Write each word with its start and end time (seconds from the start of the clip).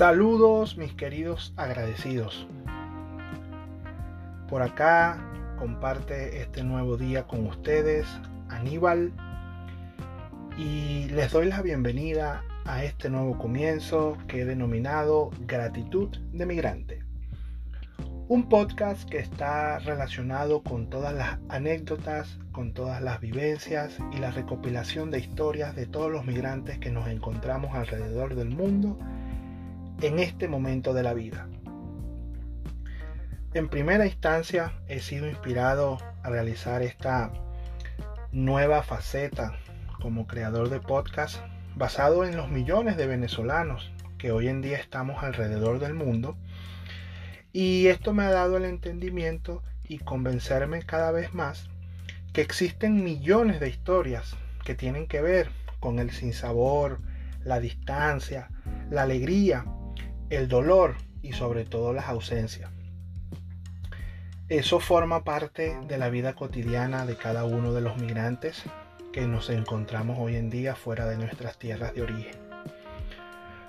Saludos 0.00 0.78
mis 0.78 0.94
queridos 0.94 1.52
agradecidos. 1.58 2.48
Por 4.48 4.62
acá 4.62 5.18
comparte 5.58 6.40
este 6.40 6.64
nuevo 6.64 6.96
día 6.96 7.26
con 7.26 7.46
ustedes 7.46 8.06
Aníbal 8.48 9.12
y 10.56 11.04
les 11.10 11.30
doy 11.32 11.48
la 11.48 11.60
bienvenida 11.60 12.42
a 12.64 12.82
este 12.82 13.10
nuevo 13.10 13.36
comienzo 13.36 14.16
que 14.26 14.40
he 14.40 14.44
denominado 14.46 15.32
Gratitud 15.40 16.08
de 16.32 16.46
Migrante. 16.46 17.04
Un 18.28 18.48
podcast 18.48 19.06
que 19.06 19.18
está 19.18 19.80
relacionado 19.80 20.62
con 20.62 20.88
todas 20.88 21.12
las 21.12 21.40
anécdotas, 21.50 22.38
con 22.52 22.72
todas 22.72 23.02
las 23.02 23.20
vivencias 23.20 23.98
y 24.14 24.16
la 24.16 24.30
recopilación 24.30 25.10
de 25.10 25.18
historias 25.18 25.76
de 25.76 25.84
todos 25.84 26.10
los 26.10 26.24
migrantes 26.24 26.78
que 26.78 26.90
nos 26.90 27.06
encontramos 27.06 27.74
alrededor 27.74 28.34
del 28.34 28.48
mundo 28.48 28.98
en 30.02 30.18
este 30.18 30.48
momento 30.48 30.94
de 30.94 31.02
la 31.02 31.12
vida. 31.12 31.46
En 33.52 33.68
primera 33.68 34.06
instancia 34.06 34.72
he 34.88 35.00
sido 35.00 35.28
inspirado 35.28 35.98
a 36.22 36.30
realizar 36.30 36.82
esta 36.82 37.32
nueva 38.32 38.82
faceta 38.82 39.58
como 40.00 40.26
creador 40.26 40.70
de 40.70 40.80
podcast 40.80 41.42
basado 41.74 42.24
en 42.24 42.36
los 42.36 42.48
millones 42.48 42.96
de 42.96 43.06
venezolanos 43.06 43.92
que 44.16 44.32
hoy 44.32 44.48
en 44.48 44.62
día 44.62 44.78
estamos 44.78 45.22
alrededor 45.22 45.80
del 45.80 45.94
mundo 45.94 46.36
y 47.52 47.88
esto 47.88 48.14
me 48.14 48.22
ha 48.22 48.30
dado 48.30 48.56
el 48.56 48.64
entendimiento 48.64 49.62
y 49.86 49.98
convencerme 49.98 50.82
cada 50.82 51.10
vez 51.10 51.34
más 51.34 51.68
que 52.32 52.40
existen 52.40 53.04
millones 53.04 53.60
de 53.60 53.68
historias 53.68 54.36
que 54.64 54.74
tienen 54.74 55.08
que 55.08 55.20
ver 55.20 55.50
con 55.80 55.98
el 55.98 56.10
sinsabor, 56.10 57.00
la 57.44 57.60
distancia, 57.60 58.48
la 58.90 59.02
alegría 59.02 59.66
el 60.30 60.48
dolor 60.48 60.94
y 61.22 61.32
sobre 61.32 61.64
todo 61.64 61.92
las 61.92 62.08
ausencias. 62.08 62.70
Eso 64.48 64.80
forma 64.80 65.22
parte 65.22 65.76
de 65.86 65.98
la 65.98 66.08
vida 66.08 66.34
cotidiana 66.34 67.04
de 67.04 67.16
cada 67.16 67.44
uno 67.44 67.72
de 67.72 67.80
los 67.80 67.96
migrantes 67.98 68.64
que 69.12 69.26
nos 69.26 69.50
encontramos 69.50 70.18
hoy 70.18 70.36
en 70.36 70.50
día 70.50 70.74
fuera 70.74 71.06
de 71.06 71.16
nuestras 71.18 71.58
tierras 71.58 71.94
de 71.94 72.02
origen. 72.02 72.34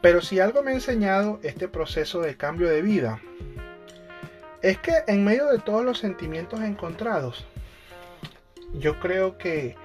Pero 0.00 0.20
si 0.20 0.38
algo 0.38 0.62
me 0.62 0.70
ha 0.72 0.74
enseñado 0.74 1.40
este 1.42 1.66
proceso 1.66 2.20
de 2.20 2.36
cambio 2.36 2.68
de 2.68 2.82
vida, 2.82 3.20
es 4.62 4.78
que 4.78 4.92
en 5.06 5.24
medio 5.24 5.46
de 5.46 5.58
todos 5.58 5.84
los 5.84 5.98
sentimientos 5.98 6.60
encontrados, 6.60 7.46
yo 8.74 8.98
creo 9.00 9.38
que 9.38 9.76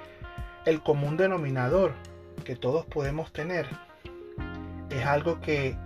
el 0.66 0.82
común 0.82 1.18
denominador 1.18 1.94
que 2.44 2.56
todos 2.56 2.86
podemos 2.86 3.32
tener 3.32 3.68
es 4.90 5.06
algo 5.06 5.40
que 5.42 5.78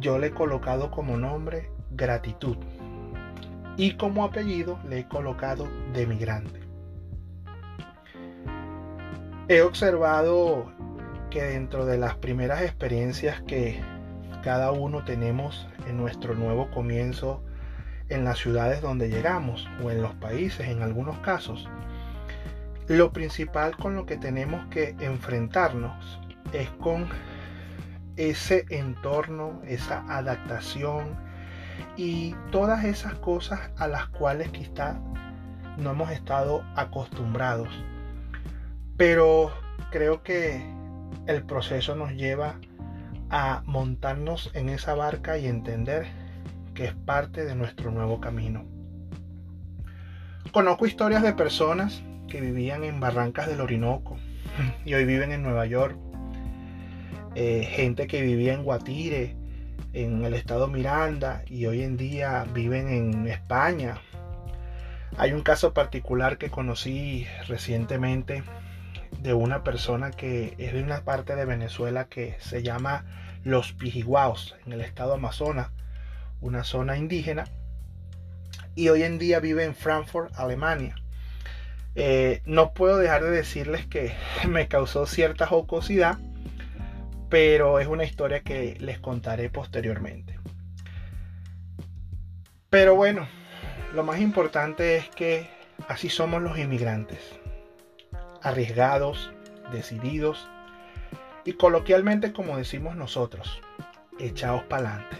yo 0.00 0.18
le 0.18 0.28
he 0.28 0.30
colocado 0.30 0.90
como 0.90 1.16
nombre 1.16 1.70
gratitud 1.90 2.56
y 3.76 3.92
como 3.92 4.24
apellido 4.24 4.78
le 4.88 5.00
he 5.00 5.08
colocado 5.08 5.66
de 5.92 6.06
migrante. 6.06 6.60
He 9.48 9.62
observado 9.62 10.70
que 11.30 11.42
dentro 11.42 11.86
de 11.86 11.98
las 11.98 12.14
primeras 12.16 12.62
experiencias 12.62 13.40
que 13.42 13.80
cada 14.42 14.72
uno 14.72 15.04
tenemos 15.04 15.68
en 15.88 15.96
nuestro 15.96 16.34
nuevo 16.34 16.70
comienzo 16.70 17.42
en 18.08 18.24
las 18.24 18.38
ciudades 18.38 18.80
donde 18.80 19.08
llegamos 19.08 19.68
o 19.82 19.90
en 19.90 20.02
los 20.02 20.14
países 20.14 20.68
en 20.68 20.82
algunos 20.82 21.18
casos, 21.20 21.68
lo 22.86 23.12
principal 23.12 23.76
con 23.76 23.94
lo 23.94 24.04
que 24.04 24.16
tenemos 24.16 24.66
que 24.66 24.96
enfrentarnos 25.00 26.20
es 26.52 26.68
con 26.70 27.08
ese 28.20 28.66
entorno, 28.68 29.62
esa 29.66 30.04
adaptación 30.14 31.16
y 31.96 32.34
todas 32.52 32.84
esas 32.84 33.14
cosas 33.14 33.70
a 33.78 33.88
las 33.88 34.08
cuales 34.08 34.50
quizá 34.50 35.00
no 35.78 35.92
hemos 35.92 36.10
estado 36.10 36.62
acostumbrados. 36.76 37.70
Pero 38.98 39.50
creo 39.90 40.22
que 40.22 40.62
el 41.26 41.44
proceso 41.44 41.96
nos 41.96 42.12
lleva 42.12 42.56
a 43.30 43.62
montarnos 43.64 44.50
en 44.52 44.68
esa 44.68 44.94
barca 44.94 45.38
y 45.38 45.46
entender 45.46 46.06
que 46.74 46.84
es 46.84 46.94
parte 46.94 47.46
de 47.46 47.54
nuestro 47.54 47.90
nuevo 47.90 48.20
camino. 48.20 48.66
Conozco 50.52 50.84
historias 50.84 51.22
de 51.22 51.32
personas 51.32 52.02
que 52.28 52.42
vivían 52.42 52.84
en 52.84 53.00
Barrancas 53.00 53.46
del 53.46 53.62
Orinoco 53.62 54.18
y 54.84 54.92
hoy 54.92 55.06
viven 55.06 55.32
en 55.32 55.42
Nueva 55.42 55.64
York 55.64 56.09
eh, 57.34 57.64
gente 57.64 58.06
que 58.06 58.22
vivía 58.22 58.54
en 58.54 58.64
Guatire, 58.64 59.36
en 59.92 60.24
el 60.24 60.34
estado 60.34 60.66
Miranda, 60.66 61.42
y 61.46 61.66
hoy 61.66 61.82
en 61.82 61.96
día 61.96 62.44
viven 62.52 62.88
en 62.88 63.26
España. 63.28 64.00
Hay 65.16 65.32
un 65.32 65.42
caso 65.42 65.72
particular 65.72 66.38
que 66.38 66.50
conocí 66.50 67.26
recientemente 67.46 68.42
de 69.20 69.34
una 69.34 69.62
persona 69.62 70.10
que 70.10 70.54
es 70.58 70.72
de 70.72 70.82
una 70.82 71.04
parte 71.04 71.36
de 71.36 71.44
Venezuela 71.44 72.06
que 72.06 72.36
se 72.40 72.62
llama 72.62 73.04
Los 73.44 73.72
Pijiguaos, 73.72 74.56
en 74.66 74.72
el 74.72 74.80
estado 74.80 75.14
Amazonas, 75.14 75.70
una 76.40 76.64
zona 76.64 76.96
indígena, 76.96 77.44
y 78.74 78.88
hoy 78.88 79.02
en 79.02 79.18
día 79.18 79.40
vive 79.40 79.64
en 79.64 79.74
Frankfurt, 79.74 80.32
Alemania. 80.36 80.96
Eh, 81.94 82.42
no 82.44 82.72
puedo 82.72 82.96
dejar 82.98 83.22
de 83.22 83.30
decirles 83.30 83.86
que 83.86 84.12
me 84.48 84.68
causó 84.68 85.06
cierta 85.06 85.46
jocosidad 85.46 86.18
pero 87.30 87.78
es 87.78 87.86
una 87.86 88.04
historia 88.04 88.40
que 88.40 88.76
les 88.80 88.98
contaré 88.98 89.48
posteriormente. 89.48 90.38
Pero 92.68 92.96
bueno, 92.96 93.28
lo 93.94 94.02
más 94.02 94.20
importante 94.20 94.96
es 94.96 95.08
que 95.10 95.48
así 95.88 96.08
somos 96.08 96.42
los 96.42 96.58
inmigrantes, 96.58 97.20
arriesgados, 98.42 99.32
decididos 99.72 100.48
y 101.44 101.52
coloquialmente 101.52 102.32
como 102.32 102.56
decimos 102.56 102.96
nosotros, 102.96 103.62
echados 104.18 104.64
para 104.64 104.94
adelante. 104.94 105.16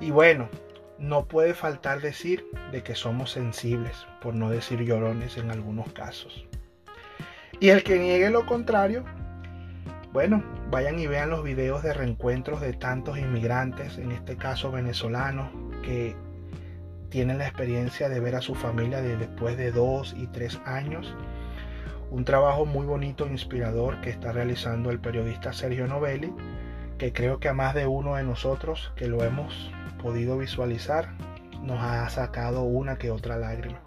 Y 0.00 0.10
bueno, 0.10 0.50
no 0.98 1.24
puede 1.26 1.54
faltar 1.54 2.00
decir 2.02 2.44
de 2.72 2.82
que 2.82 2.94
somos 2.94 3.30
sensibles, 3.30 4.06
por 4.20 4.34
no 4.34 4.50
decir 4.50 4.82
llorones 4.82 5.38
en 5.38 5.50
algunos 5.50 5.92
casos. 5.92 6.44
Y 7.58 7.70
el 7.70 7.82
que 7.82 7.98
niegue 7.98 8.30
lo 8.30 8.44
contrario, 8.44 9.04
bueno, 10.14 10.44
vayan 10.70 11.00
y 11.00 11.08
vean 11.08 11.28
los 11.28 11.42
videos 11.42 11.82
de 11.82 11.92
reencuentros 11.92 12.60
de 12.60 12.72
tantos 12.72 13.18
inmigrantes, 13.18 13.98
en 13.98 14.12
este 14.12 14.36
caso 14.36 14.70
venezolanos, 14.70 15.50
que 15.82 16.14
tienen 17.08 17.38
la 17.38 17.48
experiencia 17.48 18.08
de 18.08 18.20
ver 18.20 18.36
a 18.36 18.40
su 18.40 18.54
familia 18.54 19.02
después 19.02 19.56
de 19.56 19.72
dos 19.72 20.14
y 20.16 20.28
tres 20.28 20.60
años. 20.66 21.16
Un 22.12 22.24
trabajo 22.24 22.64
muy 22.64 22.86
bonito 22.86 23.26
e 23.26 23.32
inspirador 23.32 24.00
que 24.02 24.10
está 24.10 24.30
realizando 24.30 24.92
el 24.92 25.00
periodista 25.00 25.52
Sergio 25.52 25.88
Novelli, 25.88 26.32
que 26.96 27.12
creo 27.12 27.40
que 27.40 27.48
a 27.48 27.52
más 27.52 27.74
de 27.74 27.88
uno 27.88 28.14
de 28.14 28.22
nosotros 28.22 28.92
que 28.94 29.08
lo 29.08 29.24
hemos 29.24 29.72
podido 30.00 30.38
visualizar, 30.38 31.08
nos 31.60 31.82
ha 31.82 32.08
sacado 32.08 32.62
una 32.62 32.98
que 32.98 33.10
otra 33.10 33.36
lágrima. 33.36 33.80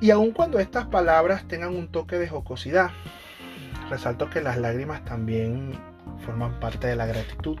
Y 0.00 0.10
aun 0.10 0.30
cuando 0.32 0.58
estas 0.58 0.86
palabras 0.86 1.46
tengan 1.46 1.76
un 1.76 1.88
toque 1.88 2.18
de 2.18 2.28
jocosidad, 2.28 2.92
resalto 3.90 4.30
que 4.30 4.40
las 4.40 4.56
lágrimas 4.56 5.04
también 5.04 5.72
forman 6.24 6.58
parte 6.60 6.86
de 6.86 6.96
la 6.96 7.06
gratitud. 7.06 7.58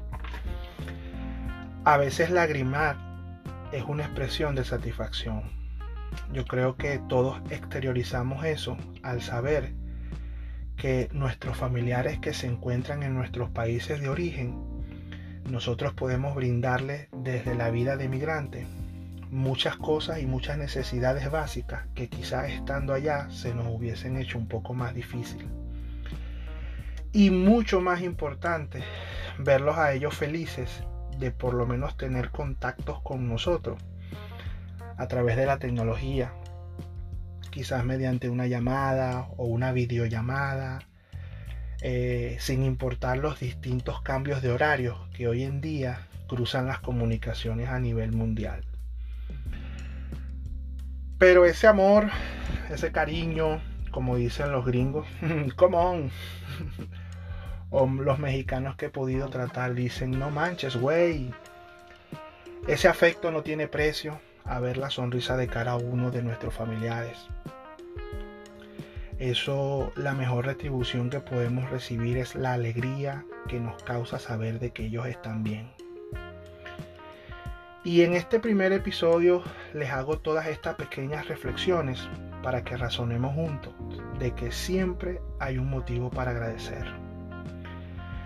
A 1.84 1.96
veces 1.96 2.30
lagrimar 2.30 2.96
es 3.72 3.84
una 3.84 4.04
expresión 4.04 4.54
de 4.54 4.64
satisfacción. 4.64 5.42
Yo 6.32 6.44
creo 6.44 6.76
que 6.76 7.00
todos 7.08 7.40
exteriorizamos 7.50 8.44
eso 8.44 8.76
al 9.02 9.20
saber 9.22 9.74
que 10.76 11.08
nuestros 11.12 11.56
familiares 11.56 12.18
que 12.18 12.32
se 12.32 12.46
encuentran 12.46 13.02
en 13.02 13.14
nuestros 13.14 13.50
países 13.50 14.00
de 14.00 14.08
origen, 14.08 14.58
nosotros 15.50 15.92
podemos 15.94 16.34
brindarles 16.34 17.08
desde 17.12 17.54
la 17.54 17.70
vida 17.70 17.96
de 17.96 18.08
migrante 18.08 18.66
muchas 19.30 19.76
cosas 19.76 20.20
y 20.20 20.26
muchas 20.26 20.58
necesidades 20.58 21.30
básicas 21.30 21.86
que 21.94 22.08
quizás 22.08 22.50
estando 22.50 22.92
allá 22.92 23.30
se 23.30 23.54
nos 23.54 23.66
hubiesen 23.68 24.16
hecho 24.16 24.38
un 24.38 24.48
poco 24.48 24.74
más 24.74 24.94
difícil. 24.94 25.46
Y 27.12 27.30
mucho 27.30 27.80
más 27.80 28.02
importante, 28.02 28.82
verlos 29.38 29.78
a 29.78 29.92
ellos 29.92 30.14
felices 30.14 30.84
de 31.18 31.30
por 31.30 31.54
lo 31.54 31.66
menos 31.66 31.96
tener 31.96 32.30
contactos 32.30 33.00
con 33.02 33.28
nosotros 33.28 33.78
a 34.96 35.08
través 35.08 35.36
de 35.36 35.46
la 35.46 35.58
tecnología, 35.58 36.32
quizás 37.50 37.84
mediante 37.84 38.28
una 38.28 38.46
llamada 38.46 39.28
o 39.36 39.46
una 39.46 39.72
videollamada, 39.72 40.80
eh, 41.82 42.36
sin 42.38 42.62
importar 42.62 43.18
los 43.18 43.40
distintos 43.40 44.02
cambios 44.02 44.42
de 44.42 44.52
horarios 44.52 44.98
que 45.14 45.26
hoy 45.26 45.42
en 45.42 45.60
día 45.60 46.06
cruzan 46.28 46.66
las 46.66 46.80
comunicaciones 46.80 47.70
a 47.70 47.80
nivel 47.80 48.12
mundial. 48.12 48.64
Pero 51.18 51.44
ese 51.44 51.66
amor, 51.66 52.08
ese 52.70 52.92
cariño, 52.92 53.60
como 53.90 54.16
dicen 54.16 54.52
los 54.52 54.64
gringos, 54.64 55.06
come 55.56 55.76
on, 55.76 56.10
O 57.70 57.86
los 57.86 58.18
mexicanos 58.18 58.74
que 58.74 58.86
he 58.86 58.90
podido 58.90 59.28
tratar 59.28 59.74
dicen, 59.74 60.18
no 60.18 60.30
manches, 60.30 60.74
güey. 60.74 61.32
Ese 62.66 62.88
afecto 62.88 63.30
no 63.30 63.42
tiene 63.42 63.68
precio 63.68 64.20
a 64.44 64.58
ver 64.58 64.76
la 64.76 64.90
sonrisa 64.90 65.36
de 65.36 65.46
cada 65.46 65.76
uno 65.76 66.10
de 66.10 66.22
nuestros 66.22 66.52
familiares. 66.52 67.16
Eso, 69.20 69.92
la 69.94 70.14
mejor 70.14 70.46
retribución 70.46 71.10
que 71.10 71.20
podemos 71.20 71.70
recibir 71.70 72.18
es 72.18 72.34
la 72.34 72.54
alegría 72.54 73.24
que 73.48 73.60
nos 73.60 73.80
causa 73.84 74.18
saber 74.18 74.58
de 74.58 74.72
que 74.72 74.86
ellos 74.86 75.06
están 75.06 75.44
bien. 75.44 75.70
Y 77.84 78.02
en 78.02 78.14
este 78.14 78.40
primer 78.40 78.72
episodio 78.72 79.44
les 79.74 79.90
hago 79.90 80.18
todas 80.18 80.48
estas 80.48 80.74
pequeñas 80.74 81.28
reflexiones 81.28 82.08
para 82.42 82.62
que 82.62 82.76
razonemos 82.76 83.34
juntos 83.34 83.72
de 84.18 84.32
que 84.32 84.52
siempre 84.52 85.20
hay 85.38 85.58
un 85.58 85.70
motivo 85.70 86.10
para 86.10 86.30
agradecer. 86.30 86.86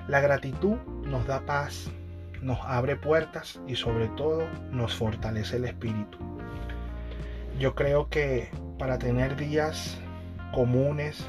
La 0.08 0.20
gratitud 0.20 0.76
nos 1.06 1.26
da 1.26 1.40
paz, 1.46 1.90
nos 2.42 2.58
abre 2.62 2.96
puertas 2.96 3.60
y 3.66 3.76
sobre 3.76 4.08
todo 4.08 4.46
nos 4.70 4.94
fortalece 4.94 5.56
el 5.56 5.64
espíritu. 5.64 6.18
Yo 7.58 7.74
creo 7.74 8.08
que 8.08 8.50
para 8.78 8.98
tener 8.98 9.36
días 9.36 9.98
comunes 10.52 11.24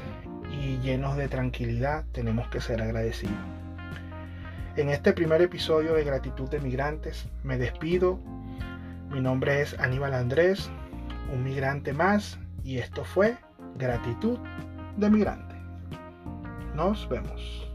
y 0.50 0.78
llenos 0.78 1.16
de 1.16 1.28
tranquilidad 1.28 2.04
tenemos 2.12 2.48
que 2.48 2.60
ser 2.60 2.82
agradecidos. 2.82 3.36
En 4.76 4.90
este 4.90 5.14
primer 5.14 5.40
episodio 5.40 5.94
de 5.94 6.04
Gratitud 6.04 6.50
de 6.50 6.60
Migrantes 6.60 7.28
me 7.42 7.56
despido. 7.56 8.18
Mi 9.10 9.20
nombre 9.20 9.62
es 9.62 9.78
Aníbal 9.78 10.12
Andrés, 10.12 10.70
un 11.32 11.44
migrante 11.44 11.94
más, 11.94 12.38
y 12.66 12.78
esto 12.78 13.04
fue 13.04 13.38
Gratitud 13.76 14.38
de 14.96 15.08
Migrante. 15.08 15.54
Nos 16.74 17.08
vemos. 17.08 17.70